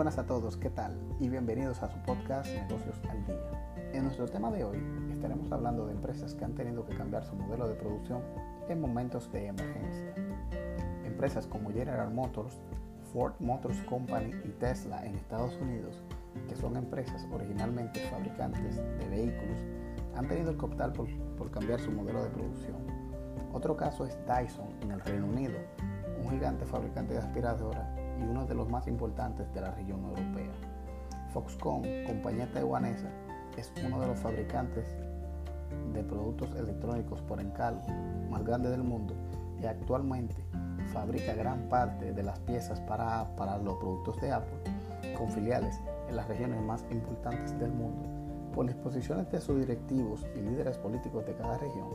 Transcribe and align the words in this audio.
buenas 0.00 0.16
a 0.16 0.24
todos, 0.24 0.56
¿qué 0.56 0.70
tal? 0.70 0.98
Y 1.18 1.28
bienvenidos 1.28 1.82
a 1.82 1.90
su 1.90 1.98
podcast 1.98 2.48
Negocios 2.48 2.96
al 3.10 3.22
Día. 3.26 3.92
En 3.92 4.04
nuestro 4.04 4.26
tema 4.26 4.50
de 4.50 4.64
hoy 4.64 4.78
estaremos 5.12 5.52
hablando 5.52 5.84
de 5.84 5.92
empresas 5.92 6.32
que 6.32 6.42
han 6.42 6.54
tenido 6.54 6.86
que 6.86 6.94
cambiar 6.94 7.22
su 7.22 7.36
modelo 7.36 7.68
de 7.68 7.74
producción 7.74 8.22
en 8.70 8.80
momentos 8.80 9.30
de 9.30 9.48
emergencia. 9.48 10.14
Empresas 11.04 11.46
como 11.46 11.70
General 11.70 12.10
Motors, 12.14 12.62
Ford 13.12 13.34
Motors 13.40 13.76
Company 13.82 14.32
y 14.42 14.48
Tesla 14.52 15.04
en 15.04 15.16
Estados 15.16 15.54
Unidos, 15.60 16.02
que 16.48 16.56
son 16.56 16.78
empresas 16.78 17.28
originalmente 17.30 18.00
fabricantes 18.08 18.76
de 18.76 19.06
vehículos, 19.06 19.60
han 20.16 20.26
tenido 20.26 20.56
que 20.56 20.64
optar 20.64 20.94
por, 20.94 21.08
por 21.36 21.50
cambiar 21.50 21.78
su 21.78 21.92
modelo 21.92 22.24
de 22.24 22.30
producción. 22.30 22.78
Otro 23.52 23.76
caso 23.76 24.06
es 24.06 24.16
Dyson 24.24 24.70
en 24.80 24.92
el 24.92 25.00
Reino 25.02 25.26
Unido, 25.26 25.58
un 26.24 26.30
gigante 26.30 26.64
fabricante 26.64 27.12
de 27.12 27.18
aspiradoras 27.18 27.99
y 28.20 28.24
uno 28.24 28.46
de 28.46 28.54
los 28.54 28.68
más 28.68 28.86
importantes 28.86 29.52
de 29.54 29.60
la 29.60 29.70
región 29.70 30.04
europea. 30.04 30.52
Foxconn, 31.32 31.82
compañía 32.06 32.50
taiwanesa, 32.52 33.08
es 33.56 33.72
uno 33.84 34.00
de 34.00 34.08
los 34.08 34.18
fabricantes 34.18 34.86
de 35.92 36.02
productos 36.02 36.54
electrónicos 36.56 37.20
por 37.22 37.40
encargo 37.40 37.82
más 38.28 38.44
grandes 38.44 38.72
del 38.72 38.82
mundo 38.82 39.14
y 39.60 39.66
actualmente 39.66 40.34
fabrica 40.92 41.34
gran 41.34 41.68
parte 41.68 42.12
de 42.12 42.22
las 42.22 42.38
piezas 42.40 42.80
para, 42.80 43.24
para 43.36 43.58
los 43.58 43.76
productos 43.76 44.20
de 44.20 44.32
Apple 44.32 44.58
con 45.16 45.30
filiales 45.30 45.80
en 46.08 46.16
las 46.16 46.26
regiones 46.28 46.60
más 46.62 46.84
importantes 46.90 47.58
del 47.58 47.72
mundo. 47.72 48.08
Por 48.54 48.66
disposiciones 48.66 49.30
de 49.30 49.40
sus 49.40 49.60
directivos 49.60 50.26
y 50.34 50.40
líderes 50.40 50.76
políticos 50.78 51.24
de 51.24 51.34
cada 51.34 51.56
región, 51.58 51.88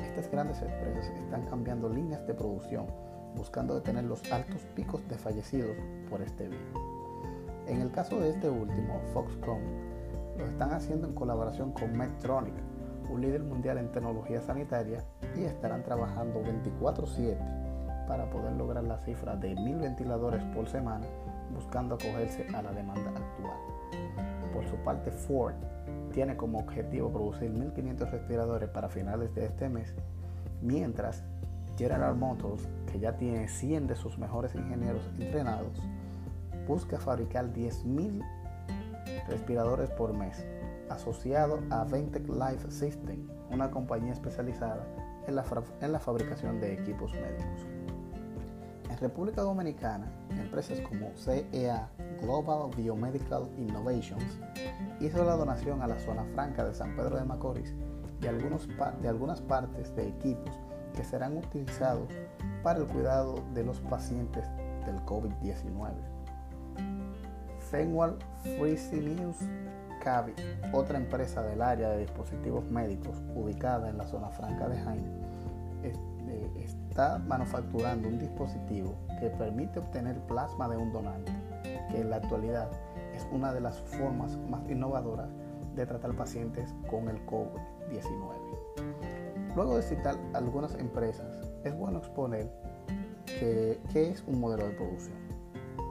estas 0.00 0.30
grandes 0.30 0.62
empresas 0.62 1.10
están 1.18 1.44
cambiando 1.46 1.88
líneas 1.88 2.26
de 2.26 2.34
producción 2.34 2.86
buscando 3.38 3.74
detener 3.74 4.04
los 4.04 4.30
altos 4.30 4.60
picos 4.74 5.06
de 5.08 5.16
fallecidos 5.16 5.76
por 6.10 6.20
este 6.20 6.48
virus. 6.48 6.82
En 7.66 7.80
el 7.80 7.90
caso 7.90 8.20
de 8.20 8.30
este 8.30 8.50
último, 8.50 9.00
Foxconn 9.14 9.62
lo 10.36 10.44
están 10.44 10.72
haciendo 10.72 11.06
en 11.06 11.14
colaboración 11.14 11.72
con 11.72 11.96
Medtronic, 11.96 12.54
un 13.10 13.20
líder 13.20 13.42
mundial 13.42 13.78
en 13.78 13.90
tecnología 13.90 14.42
sanitaria, 14.42 15.02
y 15.36 15.44
estarán 15.44 15.82
trabajando 15.82 16.42
24/7 16.42 17.38
para 18.06 18.28
poder 18.30 18.52
lograr 18.52 18.84
la 18.84 18.98
cifra 18.98 19.36
de 19.36 19.54
1.000 19.54 19.80
ventiladores 19.80 20.42
por 20.54 20.68
semana, 20.68 21.06
buscando 21.54 21.94
acogerse 21.94 22.46
a 22.54 22.62
la 22.62 22.72
demanda 22.72 23.10
actual. 23.10 23.58
Por 24.52 24.66
su 24.66 24.76
parte, 24.76 25.10
Ford 25.10 25.54
tiene 26.12 26.36
como 26.36 26.58
objetivo 26.58 27.10
producir 27.10 27.50
1.500 27.50 28.10
respiradores 28.10 28.68
para 28.70 28.88
finales 28.88 29.34
de 29.34 29.46
este 29.46 29.68
mes, 29.68 29.94
mientras 30.62 31.22
General 31.78 32.14
Motors, 32.16 32.68
que 32.90 32.98
ya 32.98 33.16
tiene 33.16 33.46
100 33.48 33.86
de 33.86 33.94
sus 33.96 34.18
mejores 34.18 34.54
ingenieros 34.54 35.02
entrenados, 35.18 35.80
busca 36.66 36.98
fabricar 36.98 37.52
10.000 37.52 38.22
respiradores 39.28 39.90
por 39.90 40.12
mes, 40.12 40.44
asociado 40.90 41.60
a 41.70 41.84
Ventec 41.84 42.28
Life 42.28 42.70
System, 42.70 43.28
una 43.50 43.70
compañía 43.70 44.12
especializada 44.12 44.84
en 45.28 45.36
la, 45.36 46.00
fabricación 46.00 46.60
de 46.60 46.72
equipos 46.74 47.12
médicos. 47.12 47.66
En 48.90 48.96
República 48.98 49.42
Dominicana, 49.42 50.10
empresas 50.30 50.80
como 50.80 51.12
CEA 51.16 51.90
Global 52.20 52.70
Biomedical 52.76 53.48
Innovations 53.58 54.40
hizo 55.00 55.24
la 55.24 55.36
donación 55.36 55.82
a 55.82 55.86
la 55.86 55.98
zona 56.00 56.24
franca 56.34 56.64
de 56.64 56.74
San 56.74 56.96
Pedro 56.96 57.16
de 57.18 57.24
Macorís 57.24 57.74
de, 58.20 58.28
algunos, 58.28 58.66
de 59.00 59.08
algunas 59.08 59.40
partes 59.42 59.94
de 59.94 60.08
equipos 60.08 60.58
que 60.98 61.04
serán 61.04 61.36
utilizados 61.36 62.08
para 62.64 62.80
el 62.80 62.86
cuidado 62.86 63.36
de 63.54 63.62
los 63.62 63.78
pacientes 63.78 64.44
del 64.84 64.96
COVID-19. 65.06 65.92
Fenwal 67.70 68.18
Fresenius 68.42 69.36
Cavi, 70.02 70.32
otra 70.72 70.98
empresa 70.98 71.40
del 71.42 71.62
área 71.62 71.90
de 71.90 71.98
dispositivos 71.98 72.68
médicos 72.68 73.16
ubicada 73.36 73.88
en 73.88 73.96
la 73.96 74.06
zona 74.06 74.28
franca 74.30 74.68
de 74.68 74.76
Jaime, 74.76 75.08
eh, 75.84 75.94
está 76.56 77.18
manufacturando 77.18 78.08
un 78.08 78.18
dispositivo 78.18 78.96
que 79.20 79.30
permite 79.30 79.78
obtener 79.78 80.18
plasma 80.26 80.68
de 80.68 80.78
un 80.78 80.92
donante, 80.92 81.30
que 81.90 82.00
en 82.00 82.10
la 82.10 82.16
actualidad 82.16 82.68
es 83.14 83.24
una 83.30 83.52
de 83.52 83.60
las 83.60 83.78
formas 83.82 84.36
más 84.50 84.68
innovadoras 84.68 85.28
de 85.76 85.86
tratar 85.86 86.12
pacientes 86.16 86.74
con 86.90 87.08
el 87.08 87.24
COVID-19. 87.24 88.67
Luego 89.58 89.74
de 89.74 89.82
citar 89.82 90.14
algunas 90.34 90.76
empresas, 90.76 91.26
es 91.64 91.76
bueno 91.76 91.98
exponer 91.98 92.48
qué 93.26 93.80
es 93.92 94.22
un 94.28 94.38
modelo 94.38 94.68
de 94.68 94.74
producción. 94.74 95.16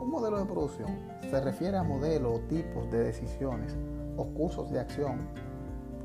Un 0.02 0.10
modelo 0.10 0.40
de 0.40 0.46
producción 0.46 0.88
se 1.30 1.42
refiere 1.42 1.76
a 1.76 1.84
modelos 1.84 2.38
o 2.38 2.40
tipos 2.48 2.90
de 2.92 3.00
decisiones 3.00 3.76
o 4.16 4.26
cursos 4.28 4.72
de 4.72 4.80
acción 4.80 5.18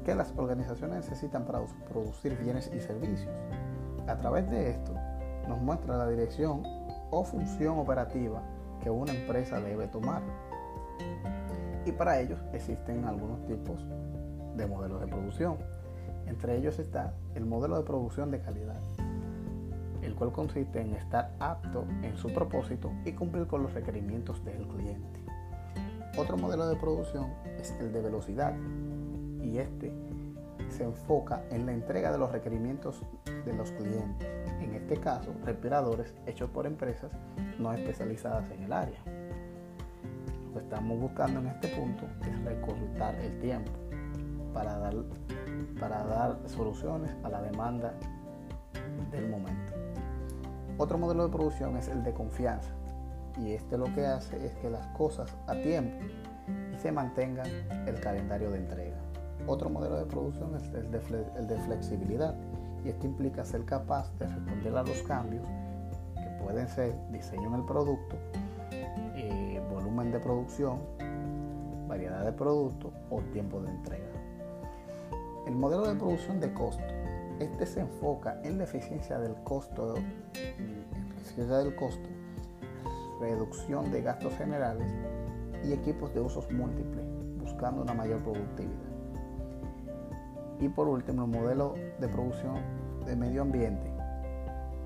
que 0.04 0.12
las 0.12 0.34
organizaciones 0.36 1.08
necesitan 1.08 1.44
para 1.44 1.60
producir 1.88 2.36
bienes 2.36 2.68
y 2.74 2.80
servicios. 2.80 3.30
A 4.08 4.16
través 4.16 4.50
de 4.50 4.70
esto 4.70 4.92
nos 5.46 5.60
muestra 5.60 5.96
la 5.96 6.08
dirección 6.08 6.64
o 7.12 7.22
función 7.22 7.78
operativa 7.78 8.42
que 8.82 8.90
una 8.90 9.12
empresa 9.12 9.60
debe 9.60 9.86
tomar. 9.86 10.20
Y 11.86 11.92
para 11.92 12.18
ellos 12.18 12.40
existen 12.52 13.04
algunos 13.04 13.46
tipos 13.46 13.86
de 14.56 14.66
modelos 14.66 15.00
de 15.00 15.06
producción. 15.06 15.71
Entre 16.32 16.56
ellos 16.56 16.78
está 16.78 17.12
el 17.34 17.44
modelo 17.44 17.76
de 17.76 17.84
producción 17.84 18.30
de 18.30 18.40
calidad, 18.40 18.80
el 20.00 20.14
cual 20.14 20.32
consiste 20.32 20.80
en 20.80 20.94
estar 20.94 21.30
apto 21.38 21.84
en 22.02 22.16
su 22.16 22.32
propósito 22.32 22.90
y 23.04 23.12
cumplir 23.12 23.46
con 23.46 23.62
los 23.62 23.74
requerimientos 23.74 24.42
del 24.42 24.66
cliente. 24.66 25.20
Otro 26.16 26.38
modelo 26.38 26.66
de 26.68 26.76
producción 26.76 27.26
es 27.60 27.72
el 27.72 27.92
de 27.92 28.00
velocidad 28.00 28.54
y 29.42 29.58
este 29.58 29.92
se 30.70 30.84
enfoca 30.84 31.44
en 31.50 31.66
la 31.66 31.74
entrega 31.74 32.10
de 32.10 32.16
los 32.16 32.32
requerimientos 32.32 33.02
de 33.44 33.52
los 33.52 33.70
clientes, 33.72 34.26
en 34.62 34.74
este 34.74 34.96
caso 34.96 35.34
respiradores 35.44 36.14
hechos 36.24 36.48
por 36.48 36.66
empresas 36.66 37.12
no 37.58 37.74
especializadas 37.74 38.50
en 38.52 38.62
el 38.62 38.72
área. 38.72 39.02
Lo 40.46 40.54
que 40.54 40.64
estamos 40.64 40.98
buscando 40.98 41.40
en 41.40 41.48
este 41.48 41.68
punto 41.76 42.06
es 42.22 42.42
recortar 42.42 43.16
el 43.16 43.38
tiempo 43.38 43.70
para 44.52 44.78
dar 44.78 44.94
para 45.78 46.04
dar 46.04 46.38
soluciones 46.46 47.10
a 47.24 47.28
la 47.28 47.42
demanda 47.42 47.92
del 49.10 49.28
momento. 49.28 49.72
Otro 50.78 50.98
modelo 50.98 51.24
de 51.24 51.32
producción 51.32 51.76
es 51.76 51.88
el 51.88 52.02
de 52.02 52.12
confianza 52.12 52.70
y 53.38 53.52
este 53.52 53.78
lo 53.78 53.86
que 53.94 54.06
hace 54.06 54.44
es 54.46 54.54
que 54.56 54.70
las 54.70 54.86
cosas 54.88 55.34
a 55.46 55.54
tiempo 55.54 55.96
y 56.74 56.78
se 56.78 56.92
mantengan 56.92 57.46
el 57.86 58.00
calendario 58.00 58.50
de 58.50 58.58
entrega. 58.58 58.96
Otro 59.46 59.70
modelo 59.70 59.96
de 59.96 60.06
producción 60.06 60.54
es 60.56 60.62
el 60.74 60.90
de, 60.90 61.58
flexibilidad 61.66 62.34
y 62.84 62.88
esto 62.88 63.06
implica 63.06 63.44
ser 63.44 63.64
capaz 63.64 64.12
de 64.18 64.26
responder 64.26 64.76
a 64.76 64.82
los 64.82 65.02
cambios 65.02 65.46
que 66.14 66.44
pueden 66.44 66.68
ser 66.68 66.94
diseño 67.10 67.48
en 67.48 67.54
el 67.54 67.64
producto, 67.64 68.16
eh, 69.16 69.60
volumen 69.70 70.12
de 70.12 70.20
producción, 70.20 70.78
variedad 71.88 72.24
de 72.24 72.32
productos 72.32 72.92
o 73.10 73.20
tiempo 73.32 73.60
de 73.60 73.70
entrega. 73.70 74.11
El 75.46 75.56
modelo 75.56 75.88
de 75.88 75.96
producción 75.96 76.38
de 76.38 76.52
costo. 76.54 76.84
Este 77.40 77.66
se 77.66 77.80
enfoca 77.80 78.40
en 78.44 78.58
la 78.58 78.64
eficiencia 78.64 79.18
del 79.18 79.34
costo, 79.42 79.94
del 81.36 81.74
costo, 81.74 82.08
reducción 83.20 83.90
de 83.90 84.02
gastos 84.02 84.32
generales 84.34 84.86
y 85.64 85.72
equipos 85.72 86.14
de 86.14 86.20
usos 86.20 86.50
múltiples, 86.52 87.04
buscando 87.40 87.82
una 87.82 87.94
mayor 87.94 88.22
productividad. 88.22 88.92
Y 90.60 90.68
por 90.68 90.86
último, 90.86 91.24
el 91.24 91.30
modelo 91.30 91.74
de 91.98 92.06
producción 92.06 92.56
de 93.04 93.16
medio 93.16 93.42
ambiente, 93.42 93.90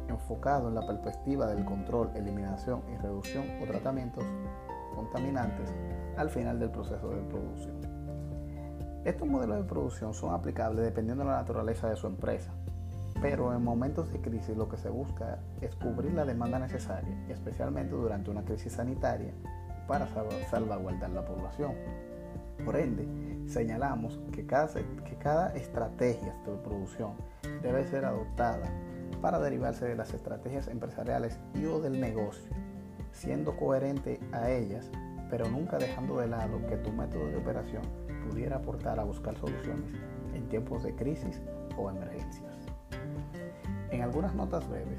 enfocado 0.08 0.68
en 0.68 0.74
la 0.74 0.86
perspectiva 0.86 1.46
del 1.46 1.66
control, 1.66 2.10
eliminación 2.14 2.82
y 2.94 2.96
reducción 2.96 3.44
o 3.62 3.66
tratamientos 3.66 4.24
contaminantes 4.94 5.70
al 6.16 6.30
final 6.30 6.58
del 6.58 6.70
proceso 6.70 7.10
de 7.10 7.20
producción. 7.24 7.95
Estos 9.06 9.28
modelos 9.28 9.58
de 9.58 9.62
producción 9.62 10.14
son 10.14 10.34
aplicables 10.34 10.84
dependiendo 10.84 11.22
de 11.22 11.30
la 11.30 11.36
naturaleza 11.36 11.88
de 11.88 11.94
su 11.94 12.08
empresa, 12.08 12.50
pero 13.22 13.54
en 13.54 13.62
momentos 13.62 14.12
de 14.12 14.20
crisis 14.20 14.56
lo 14.56 14.68
que 14.68 14.78
se 14.78 14.90
busca 14.90 15.38
es 15.60 15.76
cubrir 15.76 16.12
la 16.12 16.24
demanda 16.24 16.58
necesaria, 16.58 17.16
especialmente 17.28 17.94
durante 17.94 18.32
una 18.32 18.44
crisis 18.44 18.72
sanitaria, 18.72 19.32
para 19.86 20.08
salvaguardar 20.50 21.10
la 21.10 21.24
población. 21.24 21.74
Por 22.64 22.74
ende, 22.74 23.06
señalamos 23.46 24.18
que 24.32 24.44
cada, 24.44 25.54
estrategia 25.54 26.34
de 26.44 26.56
producción 26.56 27.12
debe 27.62 27.86
ser 27.86 28.06
adoptada 28.06 28.68
para 29.22 29.38
derivarse 29.38 29.86
de 29.86 29.94
las 29.94 30.14
estrategias 30.14 30.66
empresariales 30.66 31.38
y 31.54 31.64
o 31.66 31.80
del 31.80 32.00
negocio, 32.00 32.50
siendo 33.12 33.56
coherente 33.56 34.18
a 34.32 34.50
ellas, 34.50 34.90
pero 35.30 35.48
nunca 35.48 35.78
dejando 35.78 36.18
de 36.18 36.26
lado 36.26 36.58
que 36.66 36.76
tu 36.78 36.90
método 36.90 37.28
de 37.28 37.36
operación 37.36 37.82
pudiera 38.28 38.56
aportar 38.56 38.98
a 39.00 39.04
buscar 39.04 39.36
soluciones 39.36 39.84
en 40.34 40.48
tiempos 40.48 40.82
de 40.82 40.94
crisis 40.94 41.40
o 41.76 41.90
emergencias. 41.90 42.54
En 43.90 44.02
algunas 44.02 44.34
notas 44.34 44.68
breves 44.68 44.98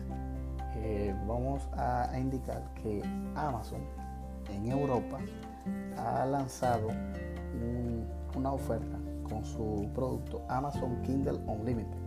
eh, 0.77 1.13
vamos 1.27 1.67
a, 1.73 2.09
indicar 2.17 2.63
que 2.75 3.01
Amazon 3.35 3.81
en 4.49 4.71
Europa 4.71 5.17
ha 5.97 6.25
lanzado 6.25 6.87
una 8.35 8.51
oferta 8.53 8.97
con 9.27 9.43
su 9.43 9.89
producto 9.93 10.43
Amazon 10.47 11.01
Kindle 11.01 11.39
Unlimited, 11.47 11.97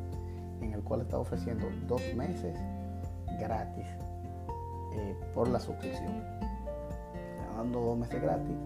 en 0.61 0.73
el 0.73 0.83
cual 0.83 1.03
está 1.03 1.19
ofreciendo 1.19 1.67
dos 1.87 2.03
meses 2.15 2.57
gratis 3.39 3.87
eh, 4.95 5.17
por 5.35 5.49
la 5.49 5.59
suscripción. 5.59 6.23
Dando 7.57 7.81
dos 7.81 7.99
meses 7.99 8.23
gratis 8.23 8.57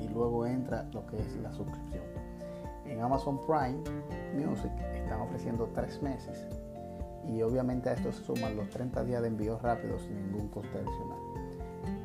y 0.00 0.08
luego 0.08 0.46
entra 0.46 0.84
lo 0.92 1.06
que 1.06 1.18
es 1.18 1.36
la 1.36 1.52
suscripción. 1.52 2.04
En 2.86 3.00
Amazon 3.00 3.40
Prime 3.46 3.78
Music 4.34 4.72
están 4.94 5.20
ofreciendo 5.20 5.68
tres 5.74 6.02
meses 6.02 6.46
y 7.26 7.42
obviamente 7.42 7.88
a 7.88 7.92
esto 7.92 8.10
se 8.12 8.24
suman 8.24 8.56
los 8.56 8.68
30 8.70 9.04
días 9.04 9.22
de 9.22 9.28
envío 9.28 9.58
rápido 9.58 9.98
sin 9.98 10.16
ningún 10.16 10.48
coste 10.48 10.76
adicional. 10.76 11.18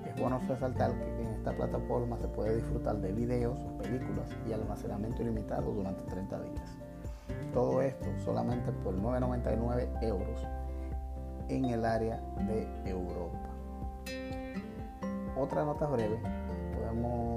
Es 0.05 0.21
bueno 0.21 0.39
resaltar 0.47 0.91
que 0.93 1.23
en 1.23 1.27
esta 1.31 1.51
plataforma 1.53 2.17
se 2.17 2.27
puede 2.27 2.55
disfrutar 2.57 2.97
de 2.97 3.11
videos, 3.11 3.59
películas 3.81 4.29
y 4.47 4.53
almacenamiento 4.53 5.23
ilimitado 5.23 5.73
durante 5.73 6.03
30 6.03 6.41
días. 6.41 6.77
Todo 7.53 7.81
esto 7.81 8.05
solamente 8.23 8.71
por 8.83 8.95
9,99 8.95 10.03
euros 10.03 10.47
en 11.49 11.65
el 11.65 11.85
área 11.85 12.21
de 12.47 12.89
Europa. 12.89 13.49
Otra 15.37 15.65
nota 15.65 15.85
breve, 15.87 16.17
podemos 16.77 17.34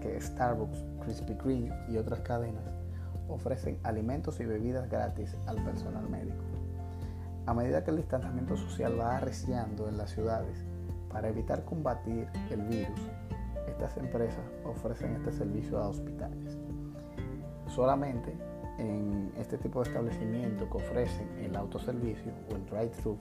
que 0.00 0.20
Starbucks, 0.20 0.84
Krispy 1.02 1.34
Kreme 1.34 1.72
y 1.88 1.96
otras 1.96 2.20
cadenas 2.20 2.64
ofrecen 3.28 3.78
alimentos 3.82 4.38
y 4.40 4.44
bebidas 4.44 4.88
gratis 4.88 5.36
al 5.46 5.62
personal 5.64 6.08
médico. 6.08 6.44
A 7.46 7.54
medida 7.54 7.82
que 7.82 7.90
el 7.90 7.96
distanciamiento 7.96 8.56
social 8.56 8.98
va 8.98 9.16
arreciando 9.16 9.88
en 9.88 9.98
las 9.98 10.10
ciudades, 10.10 10.64
para 11.10 11.28
evitar 11.28 11.64
combatir 11.64 12.28
el 12.50 12.62
virus, 12.62 13.00
estas 13.68 13.96
empresas 13.96 14.44
ofrecen 14.64 15.16
este 15.16 15.32
servicio 15.32 15.78
a 15.78 15.88
hospitales. 15.88 16.56
Solamente 17.68 18.32
en 18.78 19.32
este 19.36 19.58
tipo 19.58 19.82
de 19.82 19.88
establecimiento 19.88 20.68
que 20.70 20.76
ofrecen 20.76 21.28
el 21.40 21.56
autoservicio 21.56 22.32
o 22.50 22.56
el 22.56 22.66
drive-thru, 22.66 23.16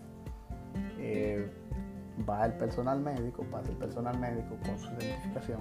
eh, 0.99 1.51
va 2.29 2.45
el 2.45 2.53
personal 2.53 2.99
médico, 2.99 3.43
pasa 3.51 3.69
el 3.69 3.77
personal 3.77 4.17
médico 4.19 4.55
con 4.65 4.77
su 4.77 4.91
identificación 4.93 5.59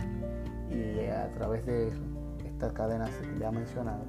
y 0.70 1.06
a 1.06 1.30
través 1.30 1.64
de 1.66 1.88
eso, 1.88 2.00
estas 2.44 2.72
cadenas 2.72 3.10
ya 3.38 3.50
mencionadas 3.50 4.06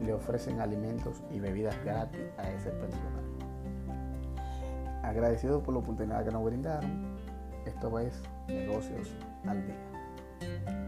le 0.00 0.12
ofrecen 0.12 0.60
alimentos 0.60 1.22
y 1.30 1.38
bebidas 1.38 1.76
gratis 1.84 2.20
a 2.38 2.50
ese 2.50 2.70
personal. 2.70 3.22
Agradecido 5.02 5.62
por 5.62 5.74
la 5.74 5.80
oportunidad 5.80 6.24
que 6.24 6.30
nos 6.30 6.44
brindaron, 6.44 7.16
esto 7.66 7.98
es 7.98 8.22
Negocios 8.48 9.14
al 9.46 9.64
Día. 9.66 10.81